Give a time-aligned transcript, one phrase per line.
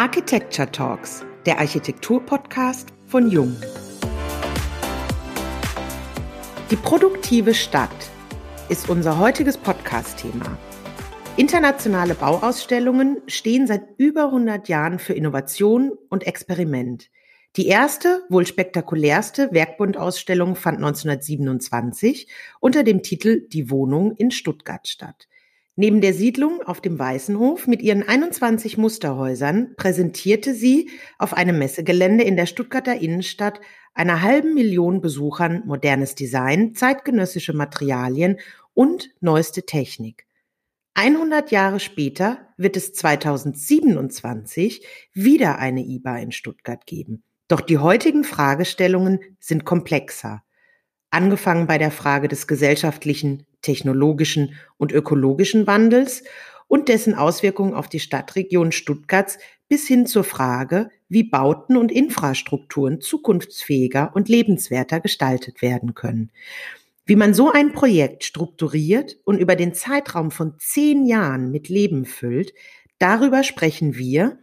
[0.00, 3.54] Architecture Talks, der Architektur-Podcast von Jung.
[6.70, 7.90] Die produktive Stadt
[8.70, 10.56] ist unser heutiges Podcast-Thema.
[11.36, 17.10] Internationale Bauausstellungen stehen seit über 100 Jahren für Innovation und Experiment.
[17.56, 22.26] Die erste, wohl spektakulärste Werkbundausstellung fand 1927
[22.58, 25.28] unter dem Titel Die Wohnung in Stuttgart statt.
[25.80, 32.22] Neben der Siedlung auf dem Weißenhof mit ihren 21 Musterhäusern präsentierte sie auf einem Messegelände
[32.22, 33.62] in der Stuttgarter Innenstadt
[33.94, 38.40] einer halben Million Besuchern modernes Design, zeitgenössische Materialien
[38.74, 40.26] und neueste Technik.
[40.92, 47.22] 100 Jahre später wird es 2027 wieder eine IBA in Stuttgart geben.
[47.48, 50.42] Doch die heutigen Fragestellungen sind komplexer
[51.10, 56.24] angefangen bei der Frage des gesellschaftlichen, technologischen und ökologischen Wandels
[56.68, 63.00] und dessen Auswirkungen auf die Stadtregion Stuttgarts bis hin zur Frage, wie Bauten und Infrastrukturen
[63.00, 66.30] zukunftsfähiger und lebenswerter gestaltet werden können.
[67.06, 72.04] Wie man so ein Projekt strukturiert und über den Zeitraum von zehn Jahren mit Leben
[72.04, 72.52] füllt,
[72.98, 74.38] darüber sprechen wir,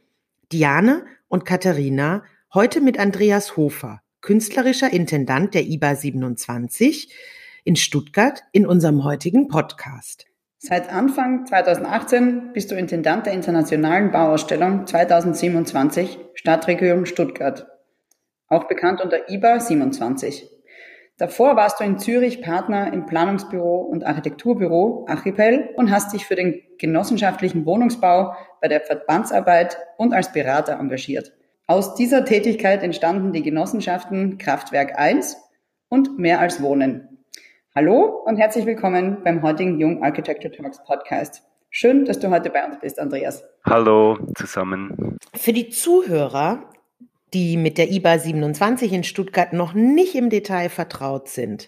[0.51, 7.13] Diane und Katharina, heute mit Andreas Hofer, künstlerischer Intendant der IBA 27
[7.67, 10.25] in Stuttgart in unserem heutigen Podcast.
[10.57, 17.67] Seit Anfang 2018 bist du Intendant der Internationalen Bauausstellung 2027 Stadtregion Stuttgart,
[18.47, 20.49] auch bekannt unter IBA 27.
[21.17, 26.35] Davor warst du in Zürich Partner im Planungsbüro und Architekturbüro Archipel und hast dich für
[26.35, 31.33] den genossenschaftlichen Wohnungsbau bei der Verbandsarbeit und als Berater engagiert.
[31.65, 35.35] Aus dieser Tätigkeit entstanden die Genossenschaften Kraftwerk 1
[35.89, 37.16] und Mehr als Wohnen.
[37.77, 41.43] Hallo und herzlich willkommen beim heutigen Jung Architecture Talks Podcast.
[41.69, 43.43] Schön, dass du heute bei uns bist, Andreas.
[43.65, 45.19] Hallo zusammen.
[45.35, 46.71] Für die Zuhörer,
[47.35, 51.67] die mit der IBA 27 in Stuttgart noch nicht im Detail vertraut sind,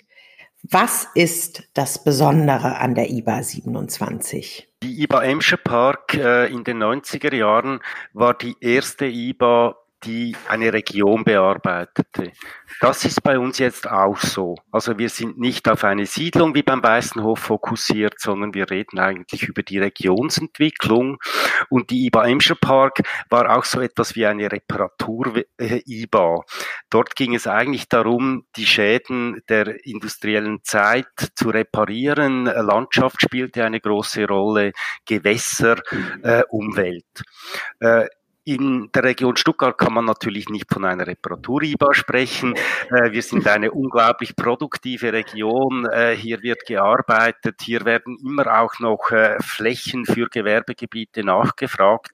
[0.64, 4.68] was ist das Besondere an der IBA 27?
[4.82, 7.82] Die IBA Emscher Park äh, in den 90er Jahren
[8.14, 12.32] war die erste IBA die eine Region bearbeitete.
[12.80, 14.56] Das ist bei uns jetzt auch so.
[14.72, 19.44] Also wir sind nicht auf eine Siedlung wie beim Weißenhof fokussiert, sondern wir reden eigentlich
[19.44, 21.18] über die Regionsentwicklung.
[21.70, 26.42] Und die IBA Emscher Park war auch so etwas wie eine Reparatur-IBA.
[26.90, 32.46] Dort ging es eigentlich darum, die Schäden der industriellen Zeit zu reparieren.
[32.46, 34.72] Landschaft spielte eine große Rolle,
[35.06, 35.82] Gewässer,
[36.24, 37.06] äh, Umwelt.
[37.80, 38.08] Äh,
[38.50, 42.56] in der Region Stuttgart kann man natürlich nicht von einer Reparatur-IBA sprechen.
[42.90, 45.86] Äh, wir sind eine unglaublich produktive Region.
[45.86, 47.62] Äh, hier wird gearbeitet.
[47.62, 52.12] Hier werden immer auch noch äh, Flächen für Gewerbegebiete nachgefragt.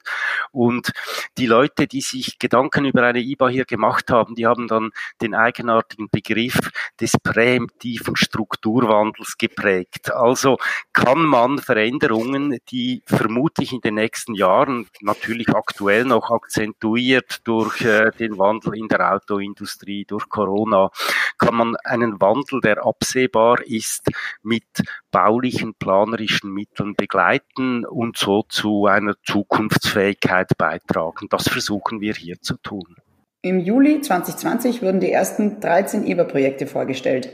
[0.51, 0.91] Und
[1.37, 4.91] die Leute, die sich Gedanken über eine IBA hier gemacht haben, die haben dann
[5.21, 6.59] den eigenartigen Begriff
[6.99, 10.11] des präemptiven Strukturwandels geprägt.
[10.11, 10.57] Also
[10.91, 17.81] kann man Veränderungen, die vermutlich in den nächsten Jahren natürlich aktuell noch noch akzentuiert durch
[17.81, 20.89] äh, den Wandel in der Autoindustrie, durch Corona,
[21.37, 24.09] kann man einen Wandel, der absehbar ist,
[24.43, 24.63] mit
[25.11, 31.27] baulichen, planerischen Mitteln begleiten und so zu einer Zukunftsfähigkeit beitragen.
[31.29, 32.95] Das versuchen wir hier zu tun.
[33.41, 37.29] Im Juli 2020 wurden die ersten 13 EBA-Projekte vorgestellt.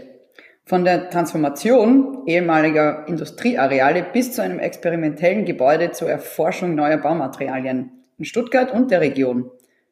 [0.66, 8.26] Von der Transformation ehemaliger Industrieareale bis zu einem experimentellen Gebäude zur Erforschung neuer Baumaterialien in
[8.26, 9.50] Stuttgart und der Region.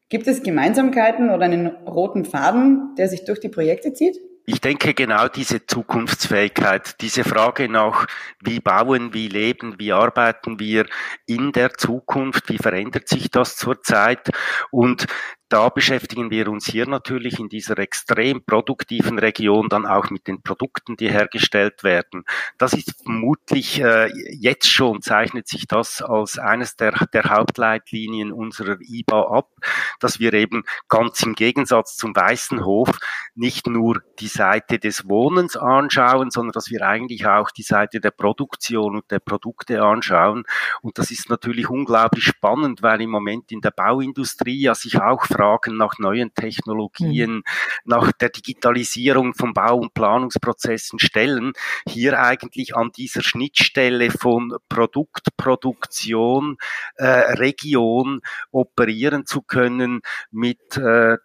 [0.08, 4.18] Gibt es Gemeinsamkeiten oder einen roten Faden, der sich durch die Projekte zieht?
[4.46, 8.06] Ich denke genau diese Zukunftsfähigkeit, diese Frage nach,
[8.44, 10.86] wie bauen, wie leben, wie arbeiten wir
[11.26, 14.30] in der Zukunft, wie verändert sich das zurzeit
[14.70, 15.08] und
[15.50, 20.44] da beschäftigen wir uns hier natürlich in dieser extrem produktiven Region dann auch mit den
[20.44, 22.24] Produkten, die hergestellt werden.
[22.60, 28.78] Das ist vermutlich äh, jetzt schon zeichnet sich das als eines der, der Hauptleitlinien unserer
[28.80, 29.50] IBA ab,
[30.00, 33.00] dass wir eben ganz im Gegensatz zum Weißen Hof
[33.34, 38.12] nicht nur die Seite des Wohnens anschauen, sondern dass wir eigentlich auch die Seite der
[38.12, 40.44] Produktion und der Produkte anschauen.
[40.82, 45.26] Und das ist natürlich unglaublich spannend, weil im Moment in der Bauindustrie ja sich auch
[45.40, 47.44] Fragen nach neuen Technologien, mhm.
[47.86, 51.54] nach der Digitalisierung von Bau- und Planungsprozessen stellen,
[51.88, 56.58] hier eigentlich an dieser Schnittstelle von Produktproduktion,
[56.96, 58.20] äh, Region
[58.52, 61.16] operieren zu können mit äh,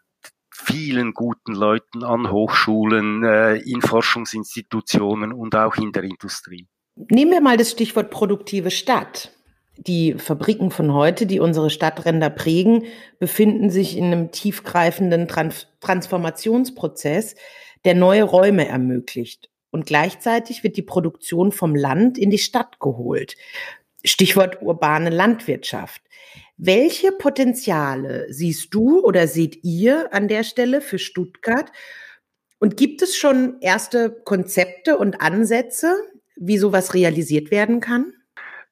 [0.53, 6.69] vielen guten Leuten an Hochschulen, äh, in Forschungsinstitutionen und auch in der Industrie.
[6.95, 9.34] Nehmen wir mal das Stichwort produktive Stadt.
[9.77, 12.85] Die Fabriken von heute, die unsere Stadtränder prägen,
[13.19, 17.35] befinden sich in einem tiefgreifenden Trans Transformationsprozess,
[17.85, 19.51] der neue Räume ermöglicht.
[19.71, 23.35] Und gleichzeitig wird die Produktion vom Land in die Stadt geholt.
[24.05, 26.01] Stichwort urbane Landwirtschaft.
[26.57, 31.73] Welche Potenziale siehst du oder seht ihr an der Stelle für Stuttgart?
[32.61, 35.97] Und gibt es schon erste Konzepte und Ansätze,
[36.37, 38.13] wie sowas realisiert werden kann?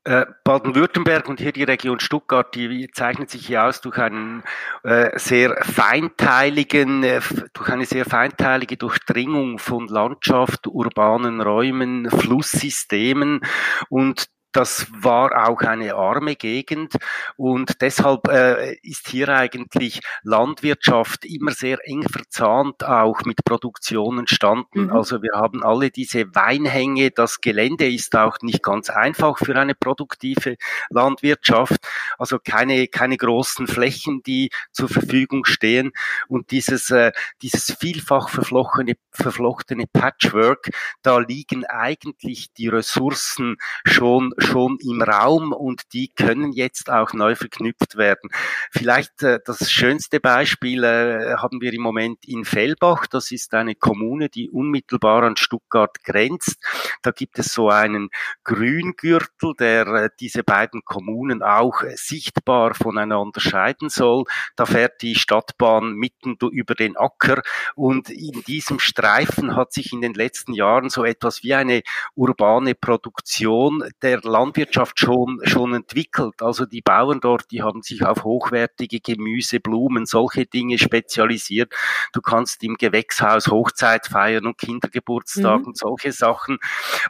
[0.05, 4.43] Äh, Baden-Württemberg und hier die Region Stuttgart, die zeichnet sich hier aus durch einen
[4.83, 7.21] äh, sehr feinteiligen, äh,
[7.53, 13.43] durch eine sehr feinteilige Durchdringung von Landschaft, urbanen Räumen, Flusssystemen
[13.91, 16.97] und das war auch eine arme Gegend
[17.37, 24.85] und deshalb äh, ist hier eigentlich Landwirtschaft immer sehr eng verzahnt auch mit Produktion entstanden.
[24.85, 24.93] Mhm.
[24.93, 29.75] Also wir haben alle diese Weinhänge, das Gelände ist auch nicht ganz einfach für eine
[29.75, 30.57] produktive
[30.91, 31.81] Landwirtschaft,
[32.19, 35.93] also keine, keine großen Flächen, die zur Verfügung stehen
[36.29, 40.71] und dieses, äh, dieses vielfach verflochtene, verflochtene Patchwork,
[41.03, 47.35] da liegen eigentlich die Ressourcen schon schon im Raum und die können jetzt auch neu
[47.35, 48.31] verknüpft werden.
[48.71, 53.07] Vielleicht äh, das schönste Beispiel äh, haben wir im Moment in Fellbach.
[53.07, 56.59] Das ist eine Kommune, die unmittelbar an Stuttgart grenzt.
[57.03, 58.11] Da gibt es so einen
[58.45, 64.25] Grüngürtel, der äh, diese beiden Kommunen auch äh, sichtbar voneinander scheiden soll.
[64.57, 67.43] Da fährt die Stadtbahn mitten über den Acker
[67.75, 71.83] und in diesem Streifen hat sich in den letzten Jahren so etwas wie eine
[72.15, 76.43] urbane Produktion der Landwirtschaft schon, schon entwickelt.
[76.43, 81.73] Also die Bauern dort, die haben sich auf hochwertige Gemüse, Blumen, solche Dinge spezialisiert.
[82.13, 85.67] Du kannst im Gewächshaus Hochzeit feiern und Kindergeburtstag mhm.
[85.69, 86.59] und solche Sachen.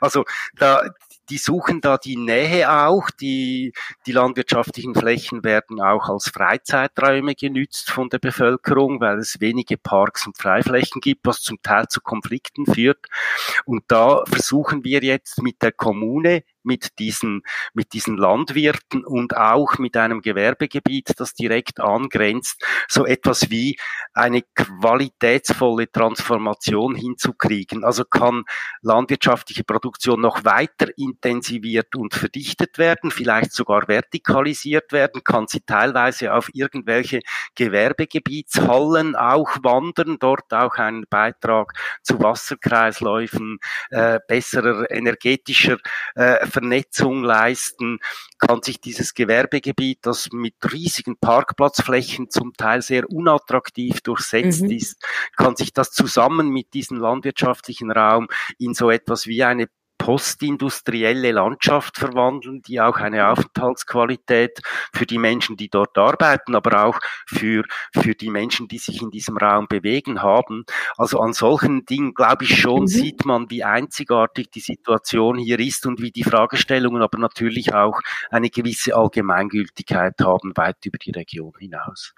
[0.00, 0.24] Also
[0.56, 0.82] da,
[1.30, 3.10] die suchen da die Nähe auch.
[3.10, 3.72] Die,
[4.06, 10.26] die landwirtschaftlichen Flächen werden auch als Freizeiträume genützt von der Bevölkerung, weil es wenige Parks
[10.26, 13.06] und Freiflächen gibt, was zum Teil zu Konflikten führt.
[13.64, 17.42] Und da versuchen wir jetzt mit der Kommune mit diesen,
[17.74, 23.76] mit diesen Landwirten und auch mit einem Gewerbegebiet, das direkt angrenzt, so etwas wie
[24.14, 27.84] eine qualitätsvolle Transformation hinzukriegen.
[27.84, 28.44] Also kann
[28.82, 36.32] landwirtschaftliche Produktion noch weiter intensiviert und verdichtet werden, vielleicht sogar vertikalisiert werden, kann sie teilweise
[36.32, 37.20] auf irgendwelche
[37.54, 41.72] Gewerbegebietshallen auch wandern, dort auch einen Beitrag
[42.02, 43.58] zu Wasserkreisläufen,
[43.90, 45.78] äh, besserer energetischer
[46.14, 47.98] äh, Vernetzung leisten,
[48.38, 54.70] kann sich dieses Gewerbegebiet, das mit riesigen Parkplatzflächen zum Teil sehr unattraktiv durchsetzt mhm.
[54.70, 55.02] ist,
[55.36, 58.28] kann sich das zusammen mit diesem landwirtschaftlichen Raum
[58.58, 59.68] in so etwas wie eine
[60.02, 64.58] postindustrielle Landschaft verwandeln, die auch eine Aufenthaltsqualität
[64.92, 67.62] für die Menschen, die dort arbeiten, aber auch für,
[67.94, 70.64] für die Menschen, die sich in diesem Raum bewegen haben.
[70.96, 72.86] Also an solchen Dingen, glaube ich schon, mhm.
[72.88, 78.00] sieht man, wie einzigartig die Situation hier ist und wie die Fragestellungen aber natürlich auch
[78.32, 82.12] eine gewisse Allgemeingültigkeit haben, weit über die Region hinaus.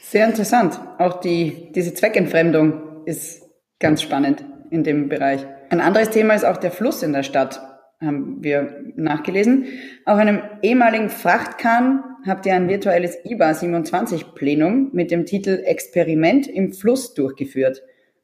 [0.00, 0.80] Sehr interessant.
[0.98, 3.44] Auch die, diese Zweckentfremdung ist
[3.78, 5.46] ganz spannend in dem Bereich.
[5.72, 7.62] Ein anderes Thema ist auch der Fluss in der Stadt,
[7.98, 9.64] haben wir nachgelesen.
[10.04, 16.46] Auf einem ehemaligen Frachtkahn habt ihr ein virtuelles IBA 27 Plenum mit dem Titel Experiment
[16.46, 17.82] im Fluss durchgeführt.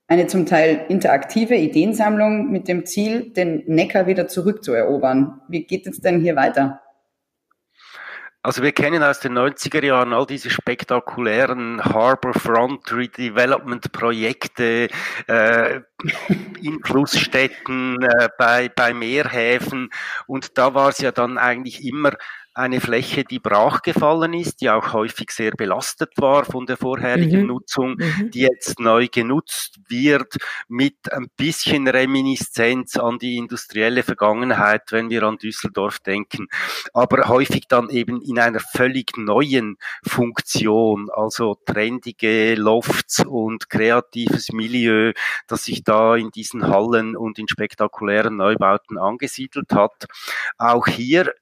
[0.08, 5.40] Eine zum Teil interaktive Ideensammlung mit dem Ziel, den Neckar wieder zurückzuerobern.
[5.48, 6.82] Wie geht es denn hier weiter?
[8.42, 14.88] Also wir kennen aus den 90er Jahren all diese spektakulären Harbourfront Redevelopment Projekte
[15.26, 15.80] äh,
[16.62, 19.90] in Flussstädten, äh, bei, bei Meerhäfen.
[20.26, 22.12] Und da war es ja dann eigentlich immer
[22.58, 27.42] eine Fläche, die brach gefallen ist, die auch häufig sehr belastet war von der vorherigen
[27.42, 27.46] mhm.
[27.46, 28.30] Nutzung, mhm.
[28.32, 30.36] die jetzt neu genutzt wird
[30.66, 36.48] mit ein bisschen Reminiszenz an die industrielle Vergangenheit, wenn wir an Düsseldorf denken,
[36.92, 45.12] aber häufig dann eben in einer völlig neuen Funktion, also trendige Lofts und kreatives Milieu,
[45.46, 50.06] das sich da in diesen Hallen und in spektakulären Neubauten angesiedelt hat.
[50.58, 51.32] Auch hier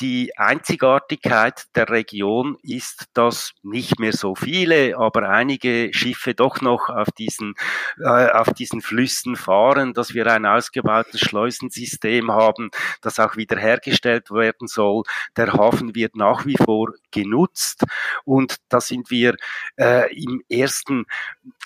[0.00, 6.88] die Einzigartigkeit der Region ist, dass nicht mehr so viele, aber einige Schiffe doch noch
[6.88, 7.54] auf diesen,
[8.02, 12.70] äh, auf diesen Flüssen fahren, dass wir ein ausgebautes Schleusensystem haben,
[13.02, 15.02] das auch wiederhergestellt werden soll.
[15.36, 17.84] Der Hafen wird nach wie vor genutzt.
[18.24, 19.34] Und da sind wir
[19.76, 21.06] äh, im ersten,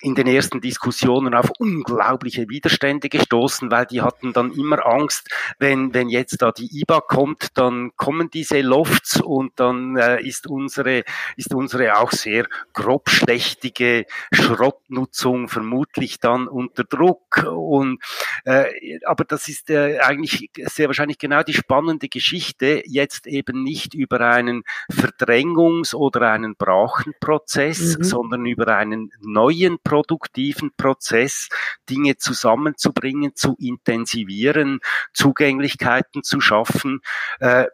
[0.01, 5.95] in den ersten Diskussionen auf unglaubliche Widerstände gestoßen, weil die hatten dann immer Angst, wenn,
[5.95, 11.05] wenn jetzt da die IBA kommt, dann kommen diese Lofts und dann äh, ist unsere,
[11.37, 17.32] ist unsere auch sehr grobschlächtige Schrottnutzung vermutlich dann unter Druck.
[17.37, 18.03] Und,
[18.45, 23.95] äh, aber das ist äh, eigentlich sehr wahrscheinlich genau die spannende Geschichte, jetzt eben nicht
[23.95, 28.05] über einen Verdrängungs- oder einen Brachenprozess, mhm.
[28.05, 31.49] sondern über einen neuen produktiven Prozess,
[31.89, 34.81] Dinge zusammenzubringen, zu intensivieren,
[35.13, 37.01] Zugänglichkeiten zu schaffen.
[37.41, 37.67] Äh,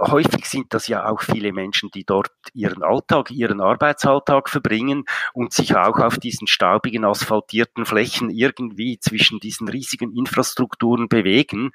[0.00, 5.52] häufig sind das ja auch viele Menschen, die dort ihren Alltag, ihren Arbeitsalltag verbringen und
[5.52, 11.70] sich auch auf diesen staubigen, asphaltierten Flächen irgendwie zwischen diesen riesigen Infrastrukturen bewegen.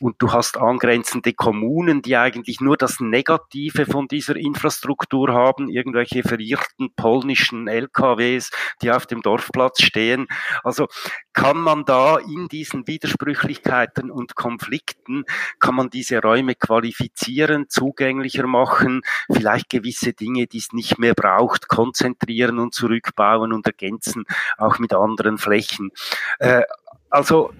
[0.00, 6.22] Und du hast angrenzende Kommunen, die eigentlich nur das Negative von dieser Infrastruktur haben, irgendwelche
[6.22, 8.50] verirrten polnischen LKWs,
[8.82, 10.26] die auf dem Dorfplatz stehen.
[10.62, 10.88] Also
[11.32, 15.24] kann man da in diesen Widersprüchlichkeiten und Konflikten,
[15.60, 21.14] kann man diese Räume qualifizieren, optimieren, zugänglicher machen, vielleicht gewisse Dinge, die es nicht mehr
[21.14, 24.24] braucht, konzentrieren und zurückbauen und ergänzen,
[24.58, 25.90] auch mit anderen Flächen.
[26.38, 26.62] Äh,
[27.10, 27.52] also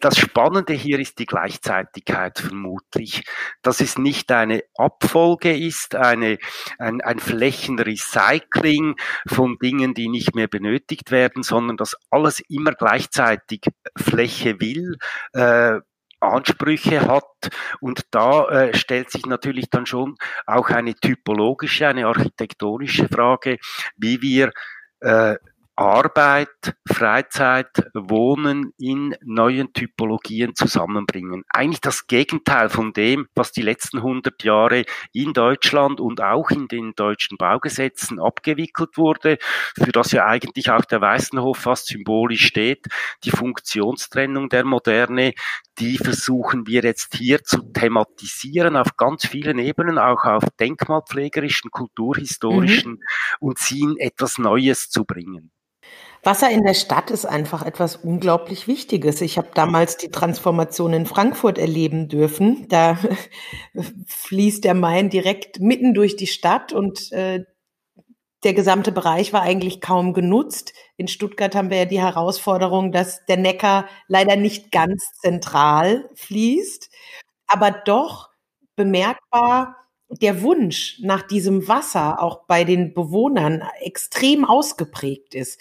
[0.00, 3.22] das Spannende hier ist die Gleichzeitigkeit vermutlich,
[3.60, 6.38] dass es nicht eine Abfolge ist, eine,
[6.78, 8.96] ein, ein Flächenrecycling
[9.26, 13.60] von Dingen, die nicht mehr benötigt werden, sondern dass alles immer gleichzeitig
[13.94, 14.96] Fläche will,
[15.34, 15.80] äh,
[16.20, 17.50] Ansprüche hat.
[17.80, 23.58] Und da äh, stellt sich natürlich dann schon auch eine typologische, eine architektonische Frage,
[23.96, 24.52] wie wir
[25.00, 25.36] äh,
[25.80, 31.42] Arbeit, Freizeit, Wohnen in neuen Typologien zusammenbringen.
[31.48, 34.84] Eigentlich das Gegenteil von dem, was die letzten 100 Jahre
[35.14, 39.38] in Deutschland und auch in den deutschen Baugesetzen abgewickelt wurde,
[39.74, 42.84] für das ja eigentlich auch der Weißenhof fast symbolisch steht,
[43.24, 45.32] die Funktionstrennung der Moderne,
[45.78, 52.92] die versuchen wir jetzt hier zu thematisieren auf ganz vielen Ebenen, auch auf denkmalpflegerischen, kulturhistorischen
[52.92, 53.02] mhm.
[53.40, 55.50] und sie in etwas Neues zu bringen.
[56.22, 59.22] Wasser in der Stadt ist einfach etwas unglaublich Wichtiges.
[59.22, 62.68] Ich habe damals die Transformation in Frankfurt erleben dürfen.
[62.68, 62.98] Da
[64.06, 67.44] fließt der Main direkt mitten durch die Stadt und äh,
[68.44, 70.74] der gesamte Bereich war eigentlich kaum genutzt.
[70.96, 76.90] In Stuttgart haben wir ja die Herausforderung, dass der Neckar leider nicht ganz zentral fließt,
[77.46, 78.30] aber doch
[78.76, 79.76] bemerkbar
[80.10, 85.60] der Wunsch nach diesem Wasser auch bei den Bewohnern extrem ausgeprägt ist.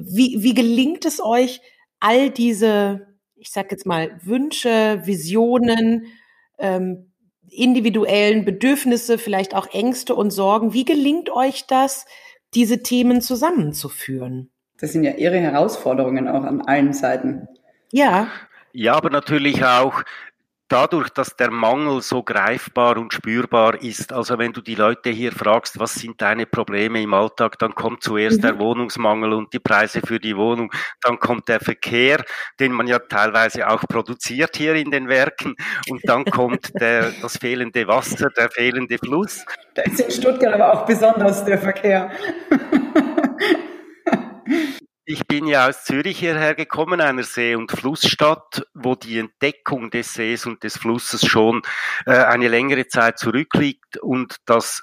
[0.00, 1.60] Wie, wie gelingt es euch,
[2.00, 6.06] all diese, ich sag jetzt mal, Wünsche, Visionen,
[6.58, 7.12] ähm,
[7.48, 12.06] individuellen Bedürfnisse, vielleicht auch Ängste und Sorgen, wie gelingt euch das,
[12.54, 14.50] diese Themen zusammenzuführen?
[14.78, 17.48] Das sind ja ihre Herausforderungen auch an allen Seiten.
[17.92, 18.28] Ja.
[18.72, 20.02] Ja, aber natürlich auch
[20.68, 25.32] dadurch, dass der Mangel so greifbar und spürbar ist, also wenn du die Leute hier
[25.32, 28.42] fragst, was sind deine Probleme im Alltag, dann kommt zuerst mhm.
[28.42, 32.24] der Wohnungsmangel und die Preise für die Wohnung, dann kommt der Verkehr,
[32.58, 35.54] den man ja teilweise auch produziert hier in den Werken
[35.88, 39.44] und dann kommt der, das fehlende Wasser, der fehlende Fluss.
[39.74, 42.10] Da ist in Stuttgart aber auch besonders der Verkehr.
[45.08, 50.12] Ich bin ja aus Zürich hierher gekommen, einer See- und Flussstadt, wo die Entdeckung des
[50.14, 51.62] Sees und des Flusses schon
[52.06, 54.82] äh, eine längere Zeit zurückliegt und das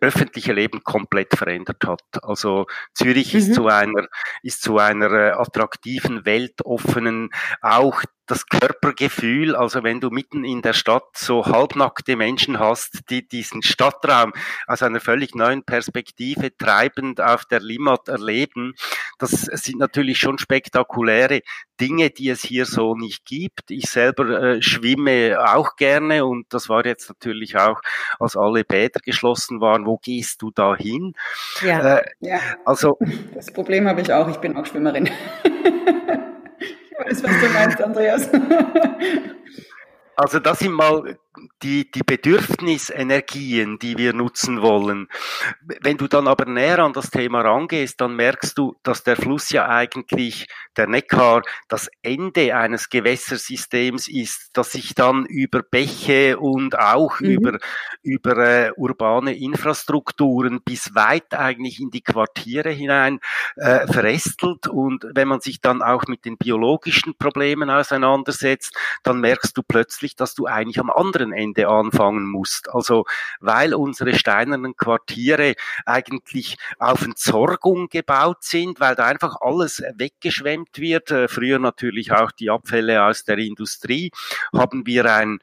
[0.00, 2.22] öffentliche Leben komplett verändert hat.
[2.22, 3.38] Also Zürich mhm.
[3.40, 4.06] ist zu einer
[4.44, 10.74] ist zu einer äh, attraktiven, weltoffenen, auch das Körpergefühl, also wenn du mitten in der
[10.74, 14.32] Stadt so halbnackte Menschen hast, die diesen Stadtraum
[14.66, 18.74] aus einer völlig neuen Perspektive treibend auf der Limmat erleben,
[19.18, 21.40] das sind natürlich schon spektakuläre
[21.80, 23.70] Dinge, die es hier so nicht gibt.
[23.70, 27.80] Ich selber äh, schwimme auch gerne und das war jetzt natürlich auch,
[28.20, 31.14] als alle Bäder geschlossen waren, wo gehst du da hin?
[31.62, 32.40] Ja, äh, ja.
[32.64, 32.98] also
[33.34, 35.08] das Problem habe ich auch, ich bin auch Schwimmerin.
[37.08, 38.28] weiß, was du meinst, Andreas.
[40.16, 41.16] Also das sind mal
[41.62, 45.08] die, die Bedürfnisenergien, die wir nutzen wollen.
[45.60, 49.50] Wenn du dann aber näher an das Thema rangehst, dann merkst du, dass der Fluss
[49.50, 56.78] ja eigentlich, der Neckar, das Ende eines Gewässersystems ist, das sich dann über Bäche und
[56.78, 57.26] auch mhm.
[57.26, 57.58] über,
[58.02, 63.20] über äh, urbane Infrastrukturen bis weit eigentlich in die Quartiere hinein
[63.56, 64.66] äh, verästelt.
[64.68, 70.16] Und wenn man sich dann auch mit den biologischen Problemen auseinandersetzt, dann merkst du plötzlich,
[70.16, 72.68] dass du eigentlich am anderen Ende anfangen musst.
[72.74, 73.04] Also
[73.40, 75.54] weil unsere steinernen Quartiere
[75.86, 81.10] eigentlich auf Entsorgung gebaut sind, weil da einfach alles weggeschwemmt wird.
[81.10, 84.10] Äh, früher natürlich auch die Abfälle aus der Industrie,
[84.52, 85.38] haben wir ein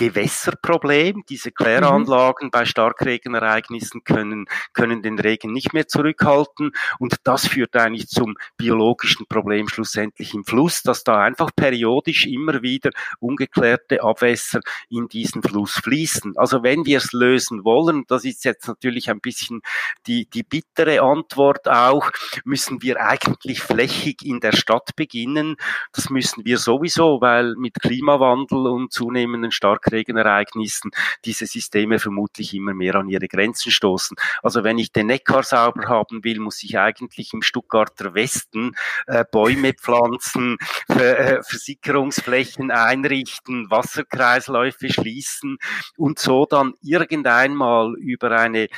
[0.00, 1.24] Gewässerproblem.
[1.28, 2.50] Diese Kläranlagen mhm.
[2.50, 6.72] bei Starkregenereignissen können, können den Regen nicht mehr zurückhalten.
[6.98, 12.62] Und das führt eigentlich zum biologischen Problem schlussendlich im Fluss, dass da einfach periodisch immer
[12.62, 16.38] wieder ungeklärte Abwässer in diesen Fluss fließen.
[16.38, 19.60] Also wenn wir es lösen wollen, das ist jetzt natürlich ein bisschen
[20.06, 22.10] die, die bittere Antwort auch,
[22.44, 25.56] müssen wir eigentlich flächig in der Stadt beginnen.
[25.92, 30.90] Das müssen wir sowieso, weil mit Klimawandel und zunehmenden Stark Starkregenereignissen
[31.24, 34.16] diese Systeme vermutlich immer mehr an ihre Grenzen stoßen.
[34.42, 39.24] Also wenn ich den Neckar sauber haben will, muss ich eigentlich im Stuttgarter Westen äh,
[39.30, 40.56] Bäume pflanzen,
[40.88, 45.58] äh, Versickerungsflächen einrichten, Wasserkreisläufe schließen
[45.96, 48.68] und so dann irgendeinmal über eine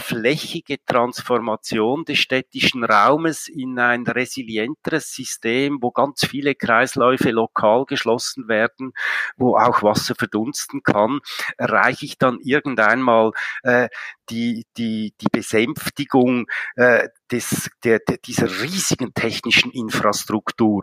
[0.00, 8.48] flächige Transformation des städtischen Raumes in ein resilienteres System, wo ganz viele Kreisläufe lokal geschlossen
[8.48, 8.92] werden,
[9.36, 11.20] wo auch Wasser verdunsten dunsten kann,
[11.56, 13.32] erreiche ich dann irgendeinmal
[13.62, 13.88] äh,
[14.30, 16.46] die, die, die Besänftigung
[16.76, 20.82] äh, des, der, der, dieser riesigen technischen Infrastruktur.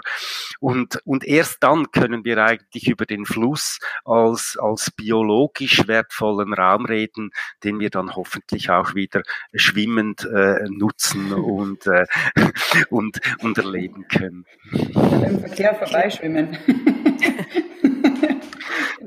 [0.59, 6.85] Und, und erst dann können wir eigentlich über den Fluss als, als biologisch wertvollen Raum
[6.85, 7.31] reden,
[7.63, 9.21] den wir dann hoffentlich auch wieder
[9.53, 12.05] schwimmend äh, nutzen und, äh,
[12.89, 14.45] und, und erleben können.
[14.71, 16.57] Im Verkehr vorbeischwimmen.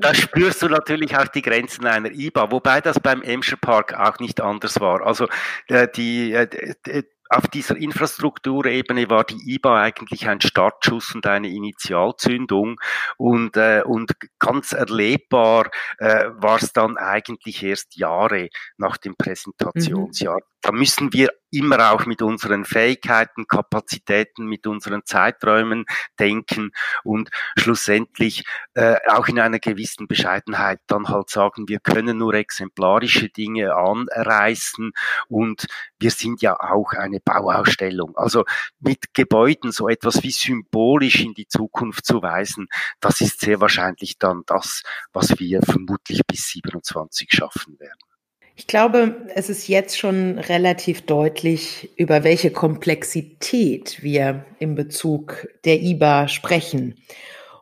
[0.05, 4.19] da spürst du natürlich auch die Grenzen einer IBA, wobei das beim Emscher Park auch
[4.19, 5.05] nicht anders war.
[5.05, 5.27] Also
[5.67, 12.79] äh, die, äh, auf dieser Infrastrukturebene war die IBA eigentlich ein Startschuss und eine Initialzündung
[13.17, 20.39] und, äh, und ganz erlebbar äh, war es dann eigentlich erst Jahre nach dem Präsentationsjahr.
[20.65, 25.85] Da müssen wir immer auch mit unseren Fähigkeiten, Kapazitäten, mit unseren Zeiträumen
[26.19, 26.71] denken
[27.03, 28.43] und schlussendlich
[28.73, 34.91] äh, auch in einer gewissen Bescheidenheit dann halt sagen, wir können nur exemplarische Dinge anreißen
[35.27, 35.67] und
[35.99, 38.17] wir sind ja auch eine Bauausstellung.
[38.17, 38.43] Also
[38.79, 44.17] mit Gebäuden so etwas wie symbolisch in die Zukunft zu weisen, das ist sehr wahrscheinlich
[44.17, 44.81] dann das,
[45.13, 48.14] was wir vermutlich bis 27 schaffen werden.
[48.57, 55.81] Ich glaube, es ist jetzt schon relativ deutlich, über welche Komplexität wir im Bezug der
[55.81, 56.95] IBA sprechen.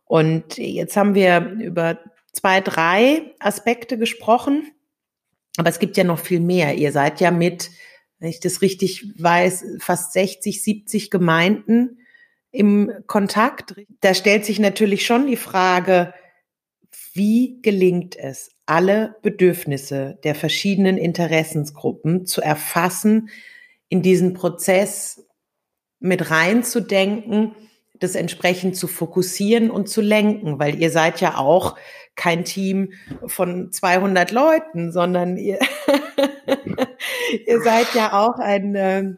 [0.05, 1.99] Und jetzt haben wir über
[2.31, 4.71] zwei, drei Aspekte gesprochen,
[5.57, 6.75] aber es gibt ja noch viel mehr.
[6.75, 7.71] Ihr seid ja mit,
[8.19, 11.97] wenn ich das richtig weiß, fast 60, 70 Gemeinden
[12.51, 13.73] im Kontakt.
[14.01, 16.13] Da stellt sich natürlich schon die Frage,
[17.13, 23.29] wie gelingt es, alle Bedürfnisse der verschiedenen Interessensgruppen zu erfassen,
[23.89, 25.27] in diesen Prozess
[25.99, 27.55] mit reinzudenken,
[27.99, 31.77] das entsprechend zu fokussieren und zu lenken, weil ihr seid ja auch
[32.15, 32.93] kein Team
[33.27, 35.59] von 200 Leuten, sondern ihr,
[37.47, 39.13] ihr seid ja auch ein, äh,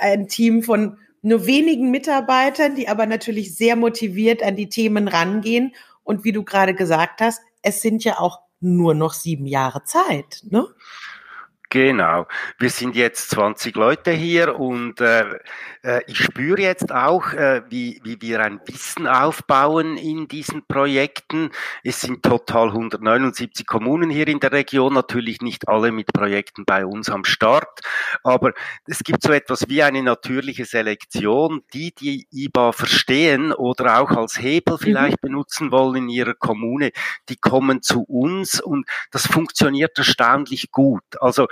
[0.00, 5.74] ein Team von nur wenigen Mitarbeitern, die aber natürlich sehr motiviert an die Themen rangehen.
[6.04, 10.42] Und wie du gerade gesagt hast, es sind ja auch nur noch sieben Jahre Zeit.
[10.44, 10.66] Ne?
[11.74, 12.28] Genau.
[12.60, 15.24] Wir sind jetzt 20 Leute hier und äh,
[15.82, 21.50] äh, ich spüre jetzt auch, äh, wie, wie wir ein Wissen aufbauen in diesen Projekten.
[21.82, 26.86] Es sind total 179 Kommunen hier in der Region, natürlich nicht alle mit Projekten bei
[26.86, 27.80] uns am Start,
[28.22, 28.52] aber
[28.86, 34.40] es gibt so etwas wie eine natürliche Selektion, die die IBA verstehen oder auch als
[34.40, 35.26] Hebel vielleicht mhm.
[35.26, 36.92] benutzen wollen in ihrer Kommune,
[37.28, 41.02] die kommen zu uns und das funktioniert erstaunlich gut.
[41.18, 41.48] Also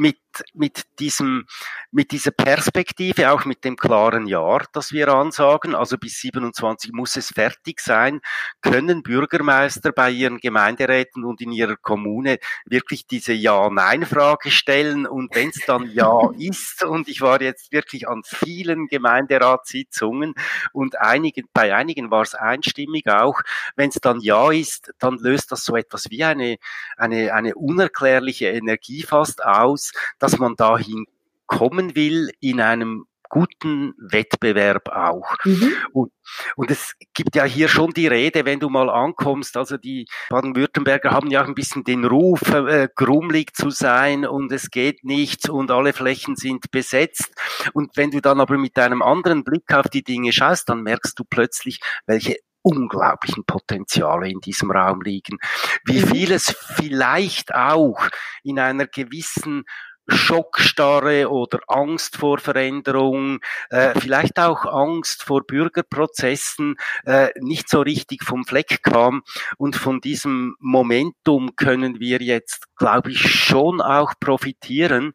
[0.00, 0.18] mit,
[0.54, 1.46] mit diesem,
[1.90, 7.16] mit dieser Perspektive, auch mit dem klaren Jahr, das wir ansagen, also bis 27 muss
[7.16, 8.20] es fertig sein,
[8.60, 15.06] können Bürgermeister bei ihren Gemeinderäten und in ihrer Kommune wirklich diese Ja-Nein-Frage stellen?
[15.06, 20.34] Und wenn es dann Ja ist, und ich war jetzt wirklich an vielen Gemeinderatssitzungen
[20.72, 23.40] und einigen, bei einigen war es einstimmig auch,
[23.76, 26.56] wenn es dann Ja ist, dann löst das so etwas wie eine,
[26.96, 31.06] eine, eine unerklärliche Energie fast aus, dass man dahin
[31.46, 35.34] kommen will in einem guten Wettbewerb auch.
[35.44, 35.72] Mhm.
[35.92, 36.12] Und,
[36.56, 41.12] und es gibt ja hier schon die Rede, wenn du mal ankommst, also die Baden-Württemberger
[41.12, 45.48] haben ja auch ein bisschen den Ruf, äh, grummelig zu sein und es geht nichts
[45.48, 47.32] und alle Flächen sind besetzt.
[47.72, 51.18] Und wenn du dann aber mit einem anderen Blick auf die Dinge schaust, dann merkst
[51.18, 55.38] du plötzlich, welche unglaublichen Potenziale in diesem Raum liegen.
[55.84, 56.08] Wie mhm.
[56.08, 58.06] vieles vielleicht auch
[58.42, 59.64] in einer gewissen
[60.10, 68.24] Schockstarre oder Angst vor Veränderung, äh, vielleicht auch Angst vor Bürgerprozessen äh, nicht so richtig
[68.24, 69.22] vom Fleck kam.
[69.58, 75.12] Und von diesem Momentum können wir jetzt, glaube ich, schon auch profitieren.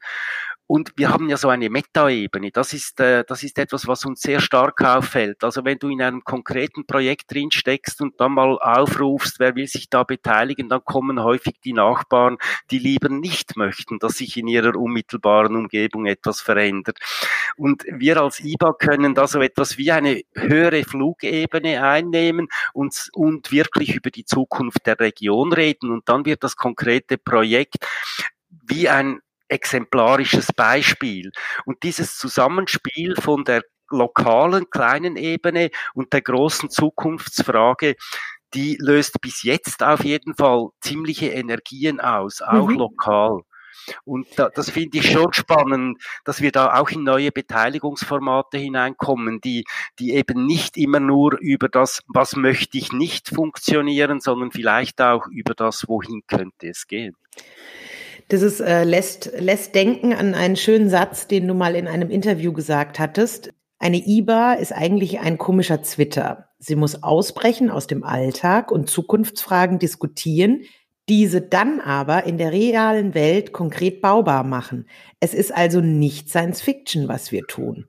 [0.68, 2.50] Und wir haben ja so eine Metaebene.
[2.52, 5.44] Das ist, äh, das ist etwas, was uns sehr stark auffällt.
[5.44, 9.68] Also wenn du in einem konkreten Projekt drin steckst und dann mal aufrufst, wer will
[9.68, 12.38] sich da beteiligen, dann kommen häufig die Nachbarn,
[12.72, 16.98] die lieber nicht möchten, dass sich in ihrer unmittelbaren Umgebung etwas verändert.
[17.58, 23.52] Und wir als IBA können da so etwas wie eine höhere Flugebene einnehmen und, und
[23.52, 25.92] wirklich über die Zukunft der Region reden.
[25.92, 27.86] Und dann wird das konkrete Projekt
[28.68, 31.32] wie ein exemplarisches Beispiel.
[31.66, 37.96] Und dieses Zusammenspiel von der lokalen kleinen Ebene und der großen Zukunftsfrage,
[38.54, 42.78] die löst bis jetzt auf jeden Fall ziemliche Energien aus, auch mhm.
[42.78, 43.42] lokal.
[44.04, 49.42] Und da, das finde ich schon spannend, dass wir da auch in neue Beteiligungsformate hineinkommen,
[49.42, 49.66] die,
[50.00, 55.28] die eben nicht immer nur über das, was möchte ich nicht funktionieren, sondern vielleicht auch
[55.28, 57.16] über das, wohin könnte es gehen.
[58.28, 62.10] Das ist, äh, lässt, lässt denken an einen schönen Satz, den du mal in einem
[62.10, 63.54] Interview gesagt hattest.
[63.78, 66.50] Eine IBA ist eigentlich ein komischer Twitter.
[66.58, 70.64] Sie muss ausbrechen aus dem Alltag und Zukunftsfragen diskutieren,
[71.08, 74.88] diese dann aber in der realen Welt konkret baubar machen.
[75.20, 77.86] Es ist also nicht Science Fiction, was wir tun.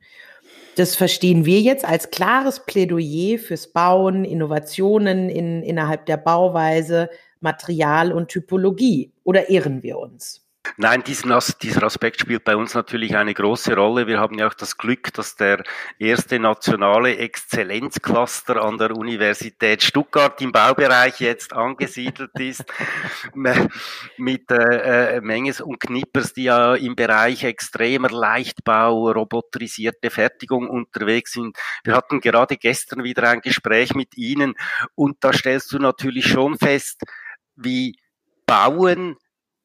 [0.77, 7.09] Das verstehen wir jetzt als klares Plädoyer fürs Bauen, Innovationen in, innerhalb der Bauweise,
[7.40, 9.12] Material und Typologie.
[9.25, 10.46] Oder irren wir uns?
[10.77, 14.07] Nein, diesen, dieser Aspekt spielt bei uns natürlich eine große Rolle.
[14.07, 15.62] Wir haben ja auch das Glück, dass der
[15.99, 22.64] erste nationale Exzellenzcluster an der Universität Stuttgart im Baubereich jetzt angesiedelt ist,
[24.18, 31.33] mit äh, äh, Menges und Knippers, die ja im Bereich extremer Leichtbau, roboterisierte Fertigung unterwegs
[31.33, 31.57] sind.
[31.85, 34.55] Wir hatten gerade gestern wieder ein Gespräch mit Ihnen
[34.94, 37.03] und da stellst du natürlich schon fest,
[37.57, 37.99] wie
[38.47, 39.16] Bauen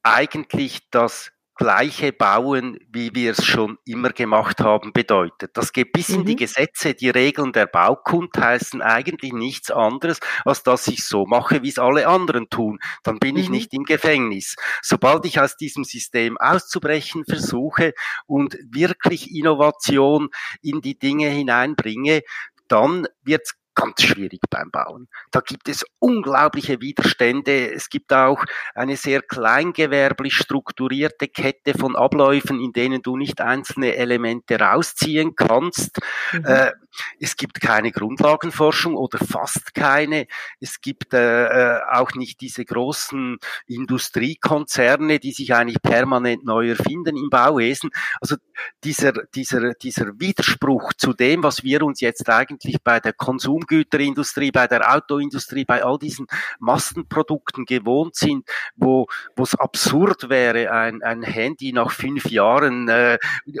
[0.02, 5.56] eigentlich das gleiche Bauen, wie wir es schon immer gemacht haben, bedeutet.
[5.56, 6.14] Das geht bis mhm.
[6.16, 6.38] in die mhm.
[6.38, 11.68] Gesetze, die Regeln der Baukunst heißen eigentlich nichts anderes, als dass ich so mache, wie
[11.68, 12.78] es alle anderen tun.
[13.04, 13.40] Dann bin mhm.
[13.42, 14.56] ich nicht im Gefängnis.
[14.82, 17.92] Sobald ich aus diesem System auszubrechen versuche
[18.26, 20.30] und wirklich Innovation
[20.62, 22.22] in die Dinge hineinbringe,
[22.66, 25.08] dann wird es ganz schwierig beim Bauen.
[25.30, 27.72] Da gibt es unglaubliche Widerstände.
[27.72, 33.96] Es gibt auch eine sehr kleingewerblich strukturierte Kette von Abläufen, in denen du nicht einzelne
[33.96, 35.98] Elemente rausziehen kannst.
[36.32, 36.44] Mhm.
[36.44, 36.72] Äh,
[37.18, 40.26] es gibt keine Grundlagenforschung oder fast keine.
[40.60, 47.16] Es gibt äh, äh auch nicht diese großen Industriekonzerne, die sich eigentlich permanent neu erfinden
[47.16, 47.90] im Bauwesen.
[48.20, 48.36] Also
[48.84, 54.50] dieser, dieser, dieser Widerspruch zu dem, was wir uns jetzt eigentlich bei der Konsum Konsumgüterindustrie,
[54.50, 56.26] bei der Autoindustrie, bei all diesen
[56.58, 63.18] Massenprodukten gewohnt sind, wo es absurd wäre, ein, ein Handy nach fünf Jahren äh,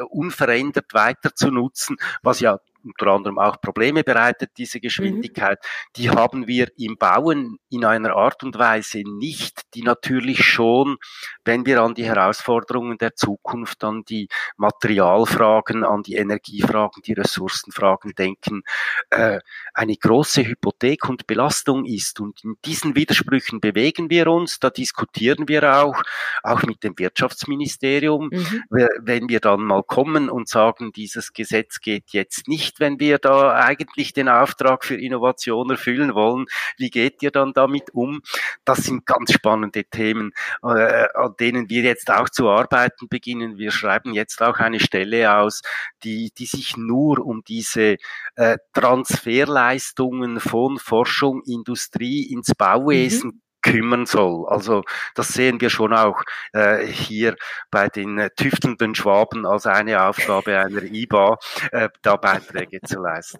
[0.08, 5.92] unverändert weiter zu nutzen, was ja unter anderem auch Probleme bereitet, diese Geschwindigkeit, mhm.
[5.96, 10.96] die haben wir im Bauen in einer Art und Weise nicht, die natürlich schon,
[11.44, 18.14] wenn wir an die Herausforderungen der Zukunft, an die Materialfragen, an die Energiefragen, die Ressourcenfragen
[18.14, 18.62] denken,
[19.10, 19.40] äh,
[19.74, 22.20] eine große Hypothek und Belastung ist.
[22.20, 26.02] Und in diesen Widersprüchen bewegen wir uns, da diskutieren wir auch,
[26.42, 28.62] auch mit dem Wirtschaftsministerium, mhm.
[28.70, 33.18] wenn wir dann mal kommen und sagen, dieses Gesetz geht jetzt nicht nicht, wenn wir
[33.18, 36.46] da eigentlich den Auftrag für Innovation erfüllen wollen.
[36.76, 38.22] Wie geht ihr dann damit um?
[38.64, 40.32] Das sind ganz spannende Themen,
[40.62, 43.58] äh, an denen wir jetzt auch zu arbeiten beginnen.
[43.58, 45.62] Wir schreiben jetzt auch eine Stelle aus,
[46.04, 47.96] die, die sich nur um diese
[48.36, 54.46] äh, Transferleistungen von Forschung, Industrie ins Bauwesen mhm kümmern soll.
[54.48, 54.82] Also
[55.14, 56.22] das sehen wir schon auch
[56.52, 57.36] äh, hier
[57.70, 61.38] bei den äh, tüftelnden Schwaben als eine Aufgabe einer IBA,
[61.70, 63.38] äh, da Beiträge zu leisten.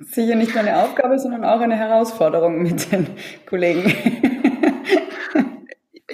[0.00, 3.06] Sicher nicht nur eine Aufgabe, sondern auch eine Herausforderung mit den
[3.46, 4.39] Kollegen.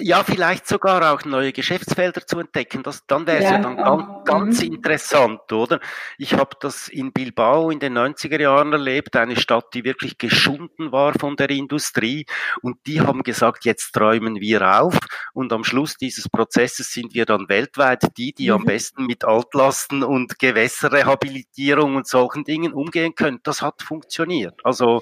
[0.07, 2.81] Ja, vielleicht sogar auch neue Geschäftsfelder zu entdecken.
[2.81, 4.75] Das, dann wäre es ja, ja, dann ganz, ganz mhm.
[4.75, 5.81] interessant, oder?
[6.17, 10.93] Ich habe das in Bilbao in den 90er Jahren erlebt, eine Stadt, die wirklich geschunden
[10.93, 12.25] war von der Industrie.
[12.61, 14.97] Und die haben gesagt, jetzt träumen wir auf.
[15.33, 18.53] Und am Schluss dieses Prozesses sind wir dann weltweit die, die mhm.
[18.53, 23.41] am besten mit Altlasten und Gewässerrehabilitierung und solchen Dingen umgehen können.
[23.43, 24.57] Das hat funktioniert.
[24.63, 25.01] Also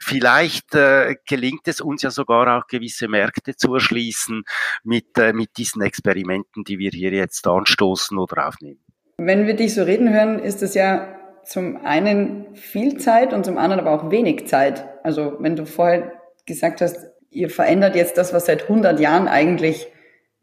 [0.00, 4.35] vielleicht äh, gelingt es uns ja sogar auch gewisse Märkte zu erschließen
[4.84, 8.80] mit, äh, mit diesen Experimenten, die wir hier jetzt anstoßen oder aufnehmen.
[9.18, 13.56] Wenn wir dich so reden hören, ist es ja zum einen viel Zeit und zum
[13.56, 14.86] anderen aber auch wenig Zeit.
[15.04, 16.12] Also wenn du vorher
[16.44, 19.86] gesagt hast, ihr verändert jetzt das, was seit 100 Jahren eigentlich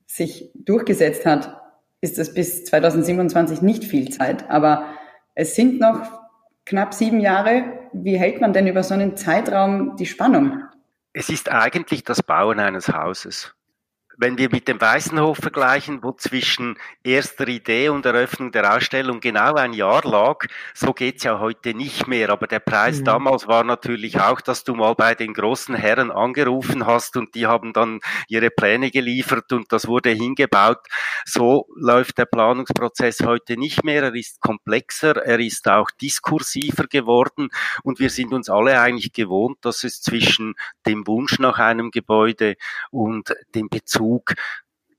[0.08, 1.62] sich durchgesetzt hat,
[2.01, 4.49] ist es bis 2027 nicht viel Zeit.
[4.49, 4.86] Aber
[5.36, 6.01] es sind noch
[6.65, 7.63] knapp sieben Jahre.
[7.93, 10.63] Wie hält man denn über so einen Zeitraum die Spannung?
[11.13, 13.53] Es ist eigentlich das Bauen eines Hauses
[14.17, 19.56] wenn wir mit dem Weißenhof vergleichen, wo zwischen erster Idee und Eröffnung der Ausstellung genau
[19.56, 22.30] ein Jahr lag, so geht's ja heute nicht mehr.
[22.30, 23.06] Aber der Preis mhm.
[23.06, 27.47] damals war natürlich auch, dass du mal bei den großen Herren angerufen hast und die
[27.47, 30.80] haben dann ihre Pläne geliefert und das wurde hingebaut.
[31.26, 34.04] So läuft der Planungsprozess heute nicht mehr.
[34.04, 37.49] Er ist komplexer, er ist auch diskursiver geworden
[37.84, 42.56] und wir sind uns alle eigentlich gewohnt, dass es zwischen dem Wunsch nach einem Gebäude
[42.91, 44.36] und dem Bezug Zug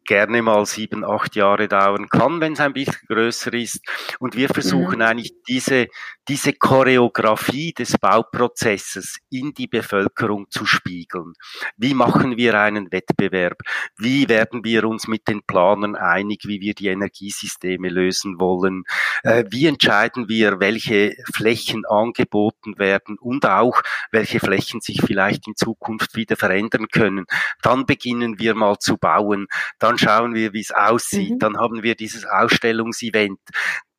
[0.04, 3.80] gerne mal sieben, acht Jahre dauern kann, wenn es ein bisschen größer ist.
[4.18, 5.02] Und wir versuchen mhm.
[5.02, 5.88] eigentlich diese,
[6.28, 11.34] diese Choreografie des Bauprozesses in die Bevölkerung zu spiegeln.
[11.76, 13.58] Wie machen wir einen Wettbewerb?
[13.98, 18.84] Wie werden wir uns mit den Planern einig, wie wir die Energiesysteme lösen wollen?
[19.22, 25.56] Äh, wie entscheiden wir, welche Flächen angeboten werden und auch, welche Flächen sich vielleicht in
[25.56, 27.26] Zukunft wieder verändern können?
[27.62, 29.46] Dann beginnen wir mal zu bauen.
[29.78, 31.38] Dann dann schauen wir, wie es aussieht, mhm.
[31.38, 33.40] dann haben wir dieses Ausstellungsevent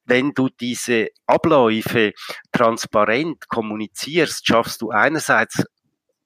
[0.08, 2.14] wenn du diese Abläufe
[2.52, 5.64] transparent kommunizierst, schaffst du einerseits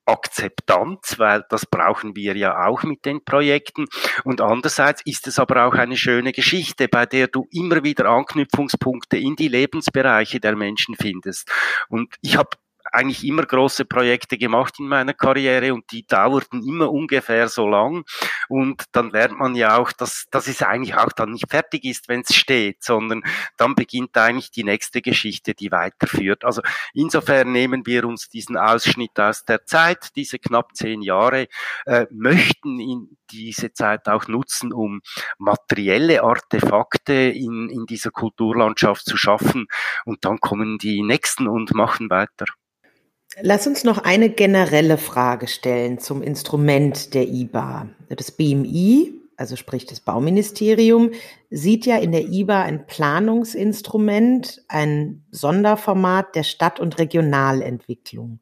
[0.05, 3.85] Akzeptanz, weil das brauchen wir ja auch mit den Projekten.
[4.25, 9.17] Und andererseits ist es aber auch eine schöne Geschichte, bei der du immer wieder Anknüpfungspunkte
[9.17, 11.49] in die Lebensbereiche der Menschen findest.
[11.87, 12.49] Und ich habe
[12.91, 18.03] eigentlich immer große Projekte gemacht in meiner Karriere und die dauerten immer ungefähr so lang.
[18.47, 22.07] Und dann lernt man ja auch, dass, dass es eigentlich auch dann nicht fertig ist,
[22.09, 23.23] wenn es steht, sondern
[23.57, 26.45] dann beginnt eigentlich die nächste Geschichte, die weiterführt.
[26.45, 26.61] Also
[26.93, 31.47] insofern nehmen wir uns diesen Ausschnitt aus der Zeit, diese knapp zehn Jahre,
[31.85, 35.01] äh, möchten in diese Zeit auch nutzen, um
[35.37, 39.67] materielle Artefakte in, in dieser Kulturlandschaft zu schaffen.
[40.05, 42.45] Und dann kommen die Nächsten und machen weiter.
[43.41, 47.89] Lass uns noch eine generelle Frage stellen zum Instrument der IBA.
[48.09, 51.11] Das BMI, also sprich das Bauministerium,
[51.51, 58.39] sieht ja in der IBA ein Planungsinstrument, ein Sonderformat der Stadt- und Regionalentwicklung.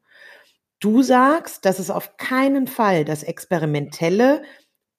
[0.80, 4.42] Du sagst, dass es auf keinen Fall das Experimentelle,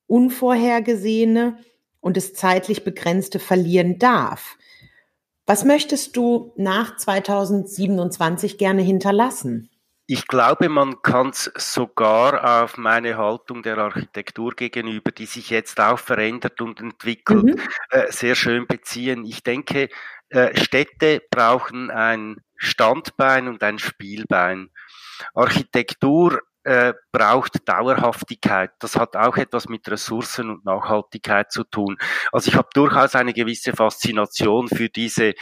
[0.07, 1.57] Unvorhergesehene
[1.99, 4.57] und das zeitlich Begrenzte verlieren darf.
[5.45, 9.69] Was möchtest du nach 2027 gerne hinterlassen?
[10.11, 15.79] Ich glaube, man kann es sogar auf meine Haltung der Architektur gegenüber, die sich jetzt
[15.79, 17.61] auch verändert und entwickelt, mhm.
[17.91, 19.23] äh, sehr schön beziehen.
[19.23, 19.87] Ich denke,
[20.29, 24.71] äh, Städte brauchen ein Standbein und ein Spielbein.
[25.35, 28.71] Architektur äh, braucht Dauerhaftigkeit.
[28.79, 31.97] Das hat auch etwas mit Ressourcen und Nachhaltigkeit zu tun.
[32.31, 35.35] Also ich habe durchaus eine gewisse Faszination für diese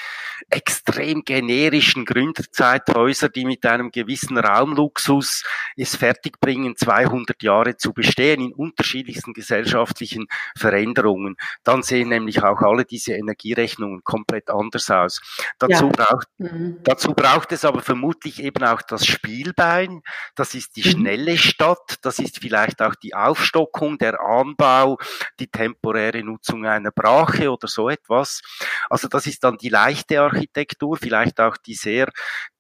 [0.50, 5.44] extrem generischen Gründerzeithäuser, die mit einem gewissen Raumluxus
[5.76, 11.36] es fertigbringen, 200 Jahre zu bestehen in unterschiedlichsten gesellschaftlichen Veränderungen.
[11.64, 15.20] Dann sehen nämlich auch alle diese Energierechnungen komplett anders aus.
[15.58, 16.06] Dazu, ja.
[16.06, 16.78] braucht, mhm.
[16.84, 20.04] dazu braucht es aber vermutlich eben auch das Spielbein.
[20.36, 21.96] Das ist die mhm schnelle Stadt.
[22.02, 24.98] Das ist vielleicht auch die Aufstockung, der Anbau,
[25.40, 28.42] die temporäre Nutzung einer Brache oder so etwas.
[28.90, 32.10] Also das ist dann die leichte Architektur, vielleicht auch die sehr,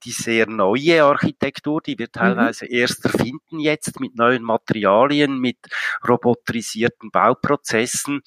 [0.03, 2.19] die sehr neue Architektur, die wir mhm.
[2.19, 2.71] teilweise mhm.
[2.71, 5.57] erst erfinden jetzt mit neuen Materialien, mit
[6.07, 8.21] roboterisierten Bauprozessen.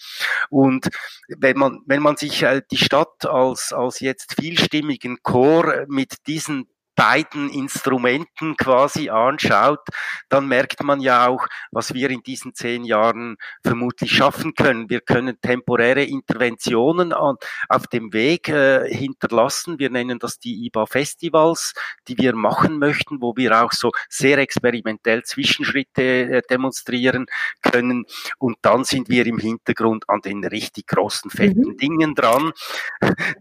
[0.51, 0.91] Und
[1.29, 6.69] wenn man, wenn man sich äh, die Stadt als, als jetzt vielstimmigen Chor mit diesen
[6.97, 9.81] beiden Instrumenten quasi anschaut,
[10.29, 14.91] dann merkt man ja auch, was wir in diesen zehn Jahren vermutlich schaffen können.
[14.91, 17.37] Wir können temporäre Interventionen an,
[17.69, 19.79] auf dem Weg äh, hinterlassen.
[19.79, 21.75] Wir nennen das die IBA-Festivals,
[22.09, 27.27] die wir machen möchten, wo wir auch so sehr experimentell Zwischenschritte äh, demonstrieren
[27.63, 28.05] können.
[28.39, 31.77] Und dann sind wir im Hintergrund an den richtig großen, fetten mhm.
[31.77, 32.53] Dingen dran,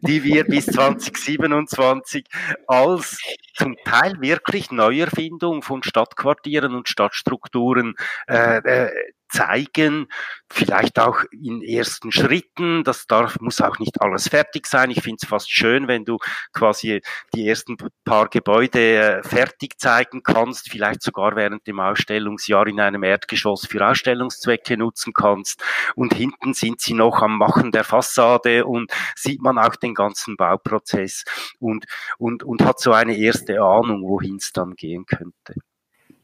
[0.02, 2.26] die wir bis 2027
[2.68, 3.18] als
[3.60, 7.96] zum Teil wirklich Neuerfindung von Stadtquartieren und Stadtstrukturen
[8.28, 8.92] äh, äh,
[9.30, 10.08] zeigen,
[10.52, 12.84] vielleicht auch in ersten Schritten.
[12.84, 14.92] Das darf, muss auch nicht alles fertig sein.
[14.92, 16.18] Ich finde es fast schön, wenn du
[16.54, 17.02] quasi
[17.34, 23.04] die ersten paar Gebäude äh, fertig zeigen kannst, vielleicht sogar während dem Ausstellungsjahr in einem
[23.04, 25.64] Erdgeschoss für Ausstellungszwecke nutzen kannst.
[25.96, 30.36] Und hinten sind sie noch am Machen der Fassade und sieht man auch den ganzen
[30.38, 31.24] Bauprozess
[31.60, 31.86] und,
[32.18, 35.56] und, und hat so eine erste Ahnung, wohin es dann gehen könnte.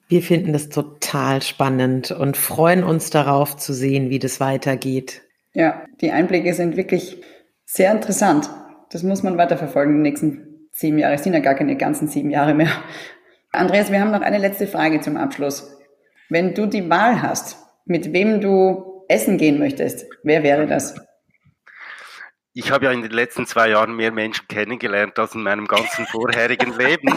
[0.08, 5.24] Wir finden das total spannend und freuen uns darauf zu sehen, wie das weitergeht.
[5.54, 7.22] Ja, die Einblicke sind wirklich
[7.65, 8.50] sehr interessant.
[8.91, 11.15] Das muss man weiterverfolgen die nächsten sieben Jahre.
[11.15, 12.70] Es sind ja gar keine ganzen sieben Jahre mehr.
[13.52, 15.76] Andreas, wir haben noch eine letzte Frage zum Abschluss.
[16.30, 20.96] Wenn du die Wahl hast, mit wem du essen gehen möchtest, wer wäre das?
[22.54, 26.06] Ich habe ja in den letzten zwei Jahren mehr Menschen kennengelernt als in meinem ganzen
[26.06, 27.13] vorherigen Leben.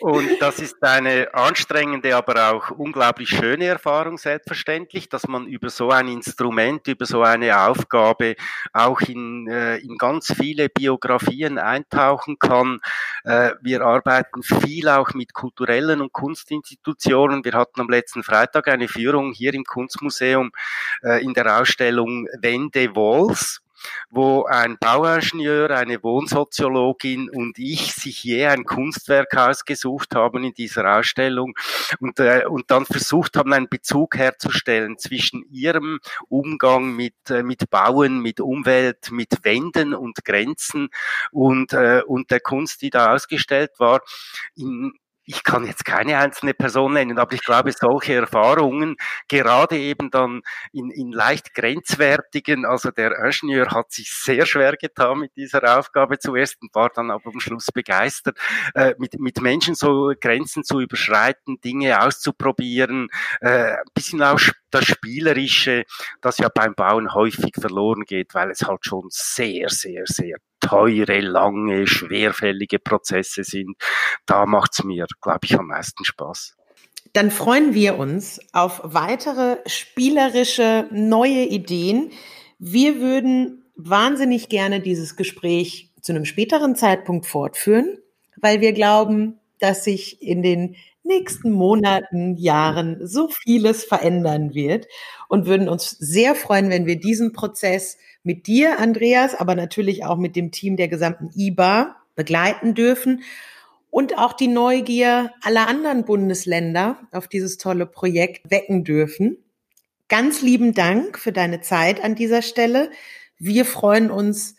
[0.00, 5.90] Und das ist eine anstrengende, aber auch unglaublich schöne Erfahrung, selbstverständlich, dass man über so
[5.90, 8.34] ein Instrument, über so eine Aufgabe
[8.72, 12.78] auch in, äh, in ganz viele Biografien eintauchen kann.
[13.24, 17.44] Äh, wir arbeiten viel auch mit kulturellen und Kunstinstitutionen.
[17.44, 20.50] Wir hatten am letzten Freitag eine Führung hier im Kunstmuseum
[21.02, 23.60] äh, in der Ausstellung Wende Walls
[24.10, 30.98] wo ein Bauingenieur, eine Wohnsoziologin und ich sich je ein Kunstwerk ausgesucht haben in dieser
[30.98, 31.54] Ausstellung
[32.00, 37.70] und, äh, und dann versucht haben, einen Bezug herzustellen zwischen ihrem Umgang mit, äh, mit
[37.70, 40.88] Bauen, mit Umwelt, mit Wänden und Grenzen
[41.30, 44.00] und, äh, und der Kunst, die da ausgestellt war.
[44.56, 44.92] In,
[45.30, 48.96] ich kann jetzt keine einzelne Person nennen, aber ich glaube, solche Erfahrungen,
[49.28, 55.20] gerade eben dann in, in leicht grenzwertigen, also der Ingenieur hat sich sehr schwer getan
[55.20, 58.38] mit dieser Aufgabe zuerst und war dann aber am Schluss begeistert,
[58.74, 63.06] äh, mit, mit Menschen so Grenzen zu überschreiten, Dinge auszuprobieren,
[63.40, 64.40] äh, ein bisschen auch
[64.70, 65.84] das Spielerische,
[66.20, 71.20] das ja beim Bauen häufig verloren geht, weil es halt schon sehr, sehr, sehr teure,
[71.20, 73.76] lange, schwerfällige Prozesse sind.
[74.26, 76.56] Da macht's mir, glaube ich, am meisten Spaß.
[77.12, 82.12] Dann freuen wir uns auf weitere spielerische neue Ideen.
[82.58, 87.98] Wir würden wahnsinnig gerne dieses Gespräch zu einem späteren Zeitpunkt fortführen,
[88.36, 94.86] weil wir glauben, dass sich in den nächsten Monaten, Jahren so vieles verändern wird
[95.28, 100.16] und würden uns sehr freuen, wenn wir diesen Prozess mit dir, Andreas, aber natürlich auch
[100.16, 103.22] mit dem Team der gesamten IBA begleiten dürfen
[103.90, 109.38] und auch die Neugier aller anderen Bundesländer auf dieses tolle Projekt wecken dürfen.
[110.08, 112.90] Ganz lieben Dank für deine Zeit an dieser Stelle.
[113.38, 114.56] Wir freuen uns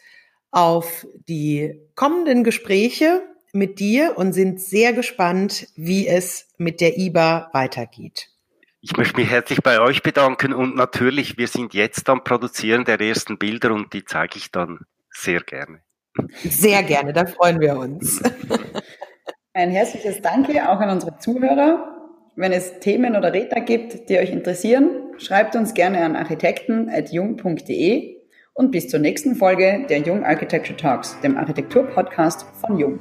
[0.49, 3.21] auf die kommenden Gespräche
[3.53, 8.30] mit dir und sind sehr gespannt, wie es mit der IBA weitergeht.
[8.83, 12.99] Ich möchte mich herzlich bei euch bedanken und natürlich, wir sind jetzt am Produzieren der
[12.99, 14.79] ersten Bilder und die zeige ich dann
[15.11, 15.81] sehr gerne.
[16.43, 18.23] Sehr gerne, da freuen wir uns.
[19.53, 21.95] Ein herzliches Danke auch an unsere Zuhörer.
[22.35, 28.17] Wenn es Themen oder Redner gibt, die euch interessieren, schreibt uns gerne an architekten.jung.de
[28.53, 32.99] und bis zur nächsten Folge der Jung Architecture Talks, dem Architektur-Podcast von Jung.